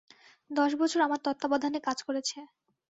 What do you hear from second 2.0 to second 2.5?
করেছে।